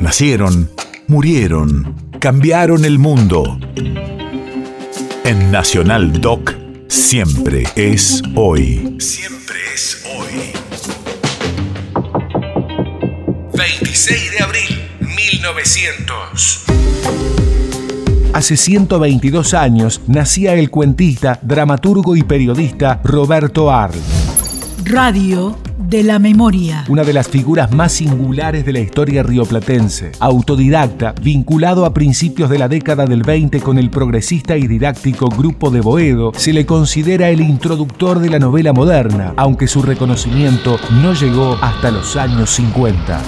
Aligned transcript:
Nacieron, 0.00 0.70
murieron, 1.08 1.94
cambiaron 2.20 2.86
el 2.86 2.98
mundo. 2.98 3.60
En 5.24 5.50
Nacional 5.52 6.22
Doc, 6.22 6.54
siempre 6.88 7.64
es 7.76 8.22
hoy. 8.34 8.96
Siempre 8.98 9.56
es 9.74 10.02
hoy. 10.16 10.52
26 13.54 14.30
de 14.30 14.42
abril, 14.42 14.80
1900. 15.00 16.64
Hace 18.32 18.56
122 18.56 19.52
años 19.52 20.00
nacía 20.06 20.54
el 20.54 20.70
cuentista, 20.70 21.38
dramaturgo 21.42 22.16
y 22.16 22.22
periodista 22.22 23.02
Roberto 23.04 23.70
Arlt. 23.70 24.19
Radio 24.84 25.58
de 25.76 26.02
la 26.02 26.18
memoria. 26.18 26.84
Una 26.88 27.04
de 27.04 27.12
las 27.12 27.28
figuras 27.28 27.72
más 27.72 27.92
singulares 27.92 28.64
de 28.64 28.72
la 28.72 28.80
historia 28.80 29.22
rioplatense. 29.22 30.12
Autodidacta, 30.20 31.14
vinculado 31.20 31.84
a 31.84 31.92
principios 31.92 32.48
de 32.50 32.58
la 32.58 32.68
década 32.68 33.06
del 33.06 33.22
20 33.22 33.60
con 33.60 33.78
el 33.78 33.90
progresista 33.90 34.56
y 34.56 34.66
didáctico 34.66 35.28
Grupo 35.28 35.70
de 35.70 35.80
Boedo, 35.80 36.32
se 36.34 36.52
le 36.52 36.66
considera 36.66 37.28
el 37.28 37.40
introductor 37.40 38.20
de 38.20 38.30
la 38.30 38.38
novela 38.38 38.72
moderna, 38.72 39.34
aunque 39.36 39.68
su 39.68 39.82
reconocimiento 39.82 40.78
no 41.02 41.14
llegó 41.14 41.58
hasta 41.60 41.90
los 41.90 42.16
años 42.16 42.50
50. 42.50 43.20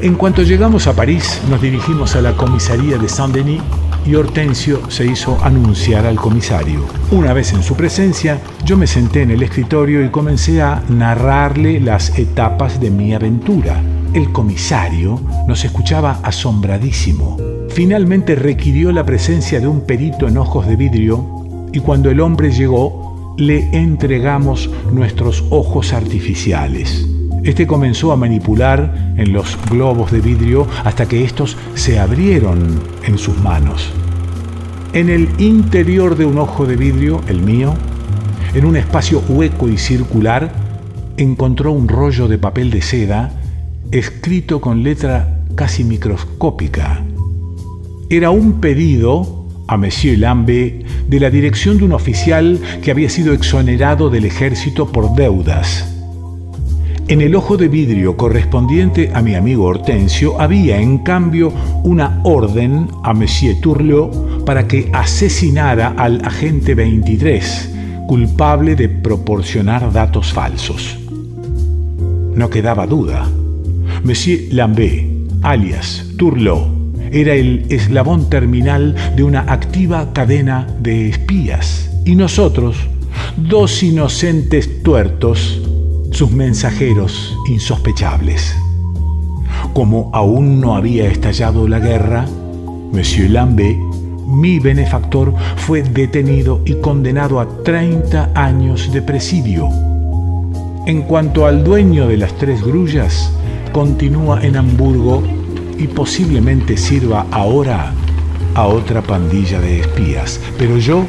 En 0.00 0.14
cuanto 0.14 0.42
llegamos 0.42 0.86
a 0.86 0.94
París, 0.94 1.40
nos 1.48 1.60
dirigimos 1.60 2.14
a 2.16 2.20
la 2.20 2.32
comisaría 2.34 2.98
de 2.98 3.08
Saint-Denis 3.08 3.62
y 4.06 4.14
Hortensio 4.14 4.90
se 4.90 5.06
hizo 5.06 5.38
anunciar 5.42 6.06
al 6.06 6.16
comisario. 6.16 6.84
Una 7.10 7.32
vez 7.32 7.52
en 7.52 7.62
su 7.62 7.74
presencia, 7.74 8.38
yo 8.64 8.76
me 8.76 8.86
senté 8.86 9.22
en 9.22 9.30
el 9.30 9.42
escritorio 9.42 10.04
y 10.04 10.10
comencé 10.10 10.62
a 10.62 10.82
narrarle 10.88 11.80
las 11.80 12.18
etapas 12.18 12.80
de 12.80 12.90
mi 12.90 13.14
aventura. 13.14 13.80
El 14.14 14.32
comisario 14.32 15.20
nos 15.46 15.64
escuchaba 15.64 16.20
asombradísimo. 16.22 17.36
Finalmente 17.70 18.34
requirió 18.34 18.92
la 18.92 19.04
presencia 19.04 19.60
de 19.60 19.66
un 19.66 19.82
perito 19.82 20.26
en 20.26 20.38
ojos 20.38 20.66
de 20.66 20.76
vidrio 20.76 21.68
y 21.72 21.80
cuando 21.80 22.10
el 22.10 22.20
hombre 22.20 22.50
llegó, 22.50 23.34
le 23.36 23.68
entregamos 23.72 24.70
nuestros 24.90 25.44
ojos 25.50 25.92
artificiales. 25.92 27.06
Este 27.44 27.66
comenzó 27.66 28.12
a 28.12 28.16
manipular 28.16 29.14
en 29.16 29.32
los 29.32 29.56
globos 29.70 30.10
de 30.10 30.20
vidrio 30.20 30.66
hasta 30.84 31.06
que 31.06 31.24
estos 31.24 31.56
se 31.74 31.98
abrieron 31.98 32.80
en 33.04 33.16
sus 33.18 33.38
manos. 33.38 33.92
En 34.92 35.08
el 35.08 35.28
interior 35.38 36.16
de 36.16 36.24
un 36.24 36.38
ojo 36.38 36.66
de 36.66 36.76
vidrio, 36.76 37.20
el 37.28 37.42
mío, 37.42 37.74
en 38.54 38.64
un 38.64 38.76
espacio 38.76 39.22
hueco 39.28 39.68
y 39.68 39.78
circular, 39.78 40.52
encontró 41.16 41.72
un 41.72 41.88
rollo 41.88 42.26
de 42.26 42.38
papel 42.38 42.70
de 42.70 42.82
seda 42.82 43.32
escrito 43.90 44.60
con 44.60 44.82
letra 44.82 45.42
casi 45.54 45.84
microscópica. 45.84 47.02
Era 48.10 48.30
un 48.30 48.60
pedido 48.60 49.46
a 49.66 49.76
Monsieur 49.76 50.18
Lambe 50.18 50.84
de 51.08 51.20
la 51.20 51.30
dirección 51.30 51.78
de 51.78 51.84
un 51.84 51.92
oficial 51.92 52.58
que 52.82 52.90
había 52.90 53.10
sido 53.10 53.32
exonerado 53.32 54.10
del 54.10 54.24
ejército 54.24 54.90
por 54.90 55.14
deudas. 55.14 55.97
En 57.08 57.22
el 57.22 57.34
ojo 57.34 57.56
de 57.56 57.68
vidrio 57.68 58.18
correspondiente 58.18 59.10
a 59.14 59.22
mi 59.22 59.34
amigo 59.34 59.64
Hortensio 59.64 60.38
había, 60.38 60.78
en 60.78 60.98
cambio, 60.98 61.50
una 61.82 62.20
orden 62.22 62.86
a 63.02 63.14
Monsieur 63.14 63.58
Turlot 63.62 64.44
para 64.44 64.68
que 64.68 64.90
asesinara 64.92 65.94
al 65.96 66.22
agente 66.22 66.74
23, 66.74 67.74
culpable 68.06 68.76
de 68.76 68.90
proporcionar 68.90 69.90
datos 69.90 70.34
falsos. 70.34 70.98
No 72.34 72.50
quedaba 72.50 72.86
duda. 72.86 73.26
Monsieur 74.04 74.52
Lambé, 74.52 75.08
alias 75.40 76.04
Turlot, 76.18 76.68
era 77.10 77.32
el 77.32 77.64
eslabón 77.70 78.28
terminal 78.28 78.94
de 79.16 79.22
una 79.22 79.50
activa 79.50 80.12
cadena 80.12 80.66
de 80.78 81.08
espías. 81.08 81.90
Y 82.04 82.16
nosotros, 82.16 82.76
dos 83.38 83.82
inocentes 83.82 84.82
tuertos, 84.82 85.62
sus 86.10 86.30
mensajeros 86.30 87.36
insospechables. 87.48 88.54
Como 89.72 90.10
aún 90.12 90.60
no 90.60 90.74
había 90.74 91.08
estallado 91.08 91.68
la 91.68 91.78
guerra, 91.78 92.26
Monsieur 92.92 93.30
Lambé, 93.30 93.78
mi 94.26 94.58
benefactor, 94.58 95.34
fue 95.56 95.82
detenido 95.82 96.60
y 96.64 96.74
condenado 96.74 97.40
a 97.40 97.48
30 97.62 98.32
años 98.34 98.92
de 98.92 99.02
presidio. 99.02 99.68
En 100.86 101.02
cuanto 101.02 101.46
al 101.46 101.64
dueño 101.64 102.08
de 102.08 102.16
las 102.16 102.32
tres 102.34 102.62
grullas, 102.62 103.32
continúa 103.72 104.44
en 104.44 104.56
Hamburgo 104.56 105.22
y 105.78 105.86
posiblemente 105.86 106.76
sirva 106.76 107.26
ahora 107.30 107.92
a 108.54 108.66
otra 108.66 109.02
pandilla 109.02 109.60
de 109.60 109.80
espías. 109.80 110.40
Pero 110.58 110.78
yo 110.78 111.04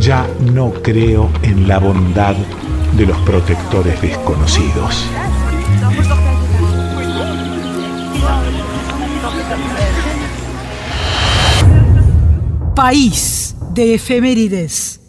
ya 0.00 0.26
no 0.52 0.72
creo 0.72 1.30
en 1.42 1.68
la 1.68 1.78
bondad 1.78 2.34
de 2.96 3.06
los 3.06 3.18
protectores 3.22 4.00
desconocidos. 4.00 5.08
País 12.74 13.56
de 13.72 13.94
efemérides. 13.94 15.03